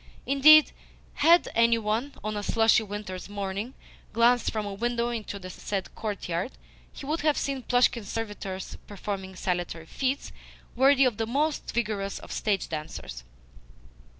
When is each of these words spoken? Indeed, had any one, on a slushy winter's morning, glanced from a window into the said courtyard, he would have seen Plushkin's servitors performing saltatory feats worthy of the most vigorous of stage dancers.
Indeed, 0.25 0.71
had 1.13 1.47
any 1.53 1.77
one, 1.77 2.15
on 2.23 2.35
a 2.35 2.41
slushy 2.41 2.81
winter's 2.81 3.29
morning, 3.29 3.75
glanced 4.13 4.49
from 4.51 4.65
a 4.65 4.73
window 4.73 5.09
into 5.09 5.37
the 5.37 5.51
said 5.51 5.93
courtyard, 5.93 6.53
he 6.91 7.05
would 7.05 7.21
have 7.21 7.37
seen 7.37 7.61
Plushkin's 7.61 8.09
servitors 8.09 8.77
performing 8.87 9.35
saltatory 9.35 9.85
feats 9.85 10.31
worthy 10.75 11.05
of 11.05 11.17
the 11.17 11.27
most 11.27 11.71
vigorous 11.71 12.17
of 12.17 12.31
stage 12.31 12.67
dancers. 12.67 13.23